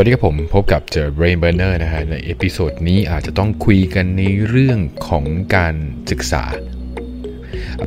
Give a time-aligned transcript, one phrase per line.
[0.00, 4.78] วัสดีครับผมพบกับเจอ Brain Burner นะฮะใน episode นี้อาจจะต้องคุยกันในเรื่อง
[5.08, 5.24] ของ
[5.56, 5.74] การ
[6.10, 6.44] ศึกษา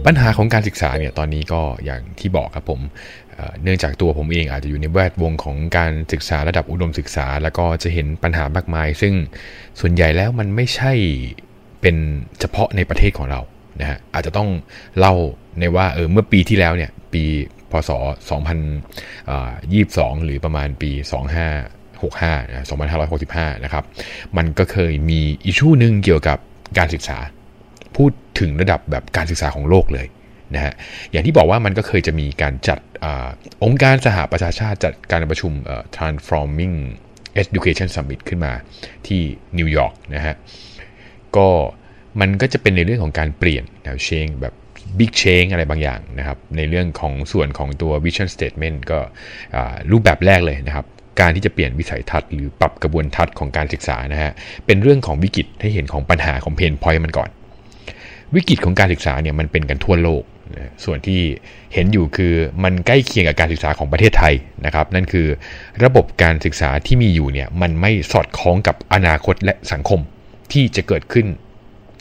[0.06, 2.82] ปัญหาของการศึกษาเนี่ยตอนนี้ก็อย่างที่บอกครับผม
[3.64, 9.14] เนื่องจากตัวผมเองอาจจะอยู่ในแวดวงของการศึกษาระดับอุดมศึกษา แล้วก็จะเห็นปัญหามากมาย ซึ่ง
[9.80, 10.94] ส่วนใหญ่แล้วมันไม่ใช่
[11.82, 11.96] เป็น
[12.40, 13.42] เฉพาะในประเทศของเรา
[13.80, 14.50] นะฮะอาจจะต้อง
[15.00, 15.14] เล่า
[15.60, 17.24] ในว่าเออเมื่อปีที่แล้วเนี่ยปี
[17.72, 17.92] พศ
[20.10, 20.92] 2022 หรือประมาณปี
[22.00, 22.66] 2565นะ
[23.10, 23.84] 2565 นะครับ
[24.38, 26.38] มันก็เคยมีอิชูหนึ่งเกี่ยวกับ
[26.78, 27.18] การศึกษา
[27.96, 30.08] พูดถึงระดับแบบการศึกษาของโลกเลย
[30.56, 30.74] นะฮะ
[31.12, 33.06] อย่างที่บอกว่ามันก็เคยจะมีการจัดอ
[33.64, 35.52] องค์การสหประชาชาติจัดการประชุม
[35.96, 36.76] Transforming
[37.42, 38.54] Education Summit ขึ้นมา
[39.08, 39.22] ที่
[39.58, 40.36] นิวยอร์กนะฮะ
[41.38, 41.48] ก็
[42.22, 44.54] มันก็จะเป็นในเรื่องของการเปลี่ยนแนวเชงแบบ
[45.00, 49.00] บิ๊กเชงอะไรบางอย่างนะครับ ในเรื่องของส่วนของตัว vision statement ก็
[49.92, 50.86] รูปแบบแรกเลยนะครับ
[51.20, 54.32] การที่จะเปลี่ยนวิสัยทัศน์หรือปรับกระบวนทัศน์ของการศึกษานะฮะ
[54.66, 57.30] เป็นเรื่องของวิกฤตให้เห็นของปัญหาของเพนพอยต์มันก่อน
[58.36, 60.24] วิกฤตของการศึกษาเนี่ยมันเป็นกันทั่วโลก
[60.86, 61.22] ส่วนที่
[61.74, 64.34] เห็นอยู่คือมันใกล้เคียงกับการศึกษาของประเทศไทย
[64.66, 65.28] นะครับ นั่นคือ
[65.84, 70.00] ระบบการศึกษาที่มีอยู่เนี่ยมันไม่สอดคล้องกับอนาคตและสังคม
[70.52, 71.26] ที่จะเกิดขึ้น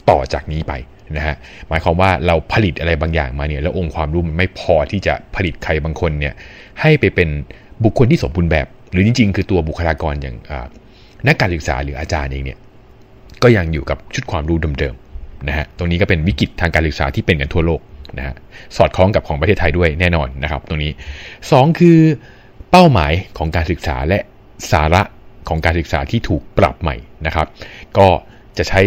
[0.09, 0.73] ต่อจากนี้ไป
[1.17, 1.35] นะฮะ
[1.67, 6.33] หมายความว่าเราผลิตอะไรบางอย่างมาเนี่ยแล้วองค์ความรู้มันไม่พอที่จะผลิตใครบางคนเนี่ย
[6.81, 7.29] ให้ไปเป็น
[7.83, 10.35] บุคคลที่สมบูรณ์แบบ หรือจริงๆ คือตัวบุคลากรอย่าง
[11.27, 12.59] นักการศึกษาหรืออาจารย์เองเนี่ย
[13.43, 17.81] ก็ยังอยู่กับชุดความรู้เดิมๆนะฮะตรงนี้ก็เป็นวิกฤตทางการศึกษาที่เป็นกันทั่วโลก
[18.17, 18.35] นะฮะ
[18.77, 20.91] สอดคล้องกับของประเทศไทยด้วยแน่นอนนะครับ ตรงนี้
[21.35, 21.99] 2 คือ
[22.71, 24.19] เป้าหมายของการศึกษาและ
[24.71, 25.01] สาระ
[25.49, 27.47] ของการศึกษาที่ถูกปรับใหม่นะครับ
[27.97, 28.07] ก็
[28.57, 28.81] จะใช้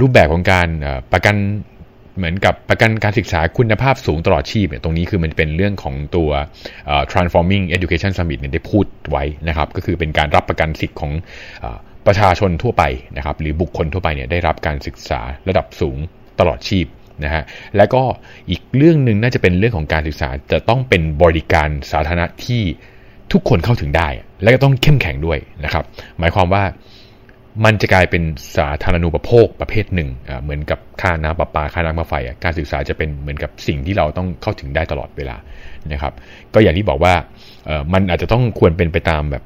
[0.00, 0.68] รูปแบบของการ
[1.12, 1.36] ประกัน
[2.16, 6.30] เหมือนกับประกันการศึกษาคุณภาพสูงตลอดชีพเนี่ยตรงนี้คือมันเป็นเรื่องของตัว
[7.12, 11.12] transforming education summit เนี่ยได้พูดไว้นะครับ ก็คือเป็นการรับประกันสิทธิ์ของ
[12.06, 12.84] ประชาชนทั่วไป
[13.16, 15.96] นะครับ หรือบุคคลทั่วไปเนี่ยได้รับการศึกษาระดับสูง
[16.40, 16.86] ตลอดชีพ
[17.24, 17.42] นะฮะ
[17.76, 18.02] และก็
[18.50, 22.62] อีกเรื่องหนึ่งน่าจะเป็นเรื่องของการศึกษาจะต้องเป็นบริการสาธารณะที่
[23.32, 24.08] ทุกคนเข้าถึงได้
[24.42, 25.84] และก็ต้องเข้มแข็งด้วยนะครับ
[26.18, 26.64] หมายความว่า
[27.64, 28.22] มันจะกลายเป็น
[28.56, 30.08] สาธารณูปโภคประเภทหนึ่ง
[30.42, 35.36] เหมือนกับค่าน้ำประปา ค่าน้ำประไฟ การศึกษาจะเป็นเหมือนกับสิ่งที่เราต้องเข้าถึงได้ตลอดเวลา
[35.92, 36.12] นะครับ
[36.54, 37.14] ก็อย่างที่บอกว่า
[37.92, 39.42] มันอาจจะต้องควรเป็นไปตามแบบ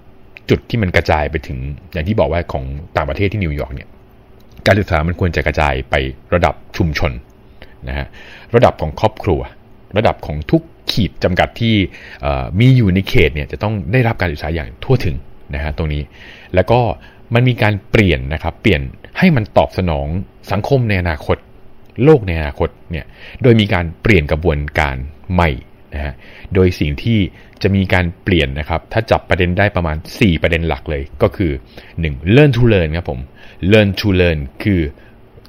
[0.51, 1.59] จุดที่มันกระจายไปถึง
[1.93, 2.65] อย่างที่บอกว่าของ
[2.97, 3.89] ต่างประเทศที่นิวยอร์กเนี่ย
[4.67, 5.95] การศึกษามันควรจะกระจายไป
[6.35, 7.13] ระดับชุมชน
[7.89, 8.07] นะฮะ
[8.55, 9.41] ระดับของครอบครัว
[9.97, 11.75] ระดับของทุกขีดจำกัดที่
[12.61, 15.17] มีอยู่ในเขตเนี่ยจะต้องได้รับการศึกษาอย่างทั่วถึง
[15.55, 16.03] นะฮะตรงนี้
[16.55, 16.81] แล้วก็
[17.35, 18.81] มันมีการเปลี่ยนนะครับ เปลี่ยน
[19.19, 20.07] ให้มันตอบสนอง
[20.53, 21.37] สังคมในอนาคต
[22.05, 23.07] โลกในอนาคตเนี่ย
[23.43, 24.97] โดยมีการเปลี่ยนกระบวนการ
[25.33, 25.51] ใหม่
[25.95, 26.15] นะฮะ
[26.55, 27.19] โดยสิ่งที่
[27.63, 31.53] จะมีการเปลี่ยนนะครับ ถ้าจับประเด็นได้ประมาณ 4 ประเด็นหลักเลย ก็คือ
[31.93, 32.35] 1.
[32.37, 33.21] learn to learn ครับผม
[33.73, 34.81] learn to learn คือ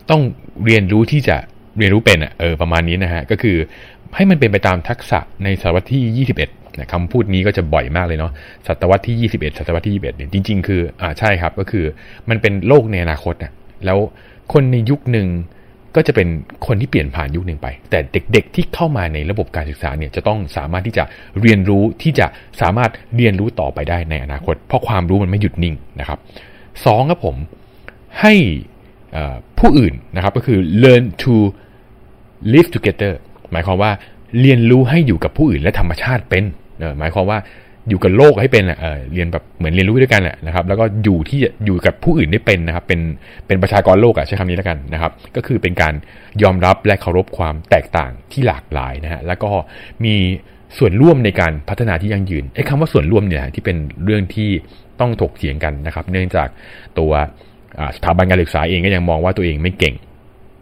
[0.09, 0.21] ต้อง
[0.65, 1.37] เรียนรู้ที่จะ
[1.77, 3.57] เรียนรู้เป็นอะเออประมาณนี้นะฮะ ก็คือ
[4.15, 8.31] ให้มันเป็นไปตามทักษะในศตวรรษที่21 นะคำพูดนี้ก็จะบ่อยมากเลยเนาะ
[8.67, 11.85] ศตวรรษที่ 21ศตวรรษที่ 21เนี่ยจริง ๆ คืออ่าใช่ครับก็คือ
[12.29, 13.51] มันเป็นโลกในอนาคตนะ
[13.85, 13.97] แล้ว
[14.53, 15.27] คนในยุคหนึ่ง
[15.95, 16.27] ก็จะเป็น
[16.67, 21.03] คนที่เปลี่ยนผ่านยุคหนึ่งไป แต่เด็กๆที่เข้ามาในระบบการศึกษาเนี่ยจะต้องสามารถที่จะ
[21.41, 22.25] เรียนรู้ที่จะ
[22.61, 26.19] สามารถเรียนรู้ต่อไปได้ในอนาคต เพราะความรู้มันไม่หยุดนิ่งนะครับ
[26.85, 27.35] สองครับผม
[28.21, 28.33] ให้
[29.59, 31.33] ผู้อื่นนะครับก็คือ learn to
[32.53, 33.13] live together
[33.51, 33.91] หมายความว่า
[34.41, 36.43] เรียนรู้ให้อยู่กับผู้อื่นและธรรมชาติเป็น
[36.99, 37.39] หมายความว่า
[37.89, 42.99] อยู่กับโลกให้เป็นเเรียนแบบเหมือนเรียนรู้ด้วยกันแหละนะครับ แล้วก็อยู่ที่อยู่กับผู้อื่นได้เป็นนะครับ เป็น
[43.47, 45.93] เป็นประชากรโลกอะใช้คำนี้แล้วกันนะครับ ก็คือเป็นการ
[46.43, 49.49] ยอมรับและเคารพความแตกต่างที่หลากหลายนะฮะแล้วก็
[50.05, 50.15] มี
[50.77, 54.49] ส่วนร่วมในการพัฒนาที่ยั่งยืนไอ้คำว่าส่วนร่วมเนี่ยที่เป็นเรื่องที่
[54.99, 56.47] ต้องถกเถียงกันนะครับ เนื่องจาก
[56.99, 57.11] ตัว
[57.95, 59.95] สถาบันการศึกษาเองก็ยังมองว่าตัวเองไม่เก่ง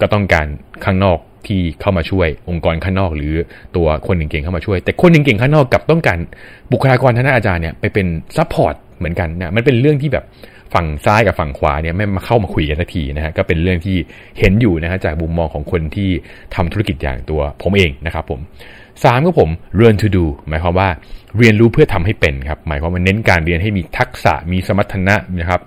[0.02, 0.46] ก็ต้องการ
[0.86, 3.34] ข้างนอก ที่เข้ามาช่วยองค์กรข้างนอก หรือ
[3.76, 6.18] ตัวคนเก่งๆเข้ามาช่วย แต่คนเก่งๆข้างนอกกลับต้องการ
[6.72, 8.08] บุคลากรทางอาจารย์เนี่ยไปเป็น
[8.38, 10.26] support เหมือนกันนะมันเป็นเรื่องที่แบบ
[10.74, 13.98] ฝั่งซ้ายกับฝั่งขวาเนี่ยไม่มาเข้ามาคุยกันสักทีนะฮะก็เป็นเรื่องที่
[14.40, 16.10] เห็นอยู่นะฮะจากมุมมองของคนที่
[16.56, 18.40] ทำธุรกิจอย่างตัวผมเองนะครับผม
[19.04, 19.50] สามก็ผม
[19.80, 20.90] learn to do หมายความว่า
[21.38, 25.62] เรียนรู้เพื่อทำให้เป็นครับ หมายความว่าเน้นการเรียนให้มีทักษะมีสมรรถนะนะครับ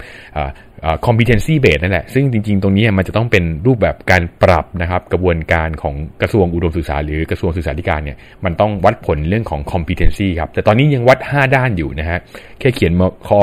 [1.07, 12.19] competency base นั่นแหละ ซึ่งจริง ๆ ตรงนี้มันจะต้องเป็นรูปแบบการปรับนะครับ กระบวนการของกระทรวงอุดมศึกษา หรือกระทรวงศึกษาธิการเนี่ย มันต้องวัดผลเรื่องของ competency ครับ แต่ตอนนี้ยังวัด 5 ด้านอยู่นะฮะ
[12.59, 12.93] แค่เขียน
[13.29, 13.39] ข้อ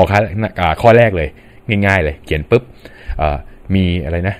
[0.80, 1.28] ข้อแรกเลย
[1.86, 2.62] ง่าย ๆ เลย เขียนปุ๊บ
[3.74, 4.36] มีอะไรนะ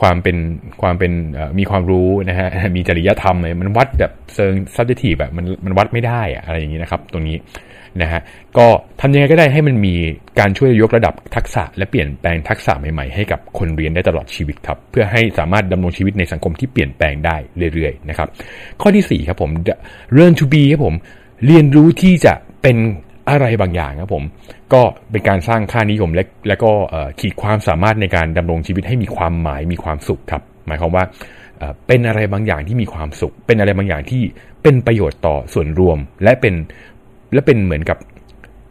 [0.00, 0.36] ความเป็น
[0.82, 1.12] ความเป็น
[1.58, 7.36] มีความรู้นะฮะมีจริยธรรมเลยมันวัดแบบเซิง subjective แบบมันมันวัดไม่ได้อะอะไรอย่างนี้นะครับ ตรงนี้
[8.02, 8.20] นะฮะ
[8.58, 8.66] ก็
[9.00, 9.94] ทำยังไงก็ได้ให้มันมี
[10.38, 17.36] การช่วยยกระดับทักษะ และเปลี่ยนแปลงทักษะใหม่ๆให้กับคนเรียนได้ตลอดชีวิตครับ เพื่อให้สามารถดำรงชีวิตในสังคมที่เปลี่ยนแปลงได้
[17.74, 18.28] เรื่อยๆนะครับ
[18.80, 19.50] ข้อที่4ครับผม
[20.18, 20.94] learn to be ครับผม
[21.46, 22.76] เรียนรู้ที่จะเป็น
[23.28, 24.24] อะไรบางอย่างครับผม
[24.72, 26.70] ก็เป็นการสร้างค่านิยมและและก็
[27.20, 31.04] ขีดความสามารถในการดำรงชีวิตให้มีความหมายมีความสุขครับ หมายความว่า
[31.86, 34.22] เป็นอะไรบางอย่างที่มีความสุข เป็นอะไรบางอย่างที่
[34.62, 36.54] เป็นประโยชน์ต่อส่วนรวม และเป็น
[37.32, 37.98] และเป็นเหมือนกับ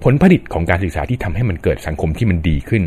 [0.04, 2.84] ผลผลิตของการศึกษาที่ทำให้มันเกิดสังคมที่มันดีขึ้น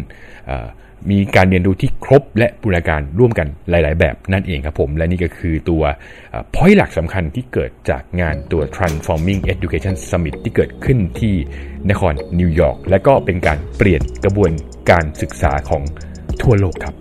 [1.11, 5.83] มีการเรียนรู้ที่ครบและบูรณาการร่วมกันหลาย ๆ แบบนั่นเองครับผม และนี่ก็คือตัว
[6.55, 11.35] พอยต์หลักสำคัญที่เกิดจากงานตัว Transforming Education Summit ที่เกิดขึ้นที่
[11.91, 14.51] นครนิวยอร์กและก็เป็นการเปลี่ยนกระบวน
[14.91, 15.83] การศึกษาของ
[16.43, 16.95] ทั่วโลกครับ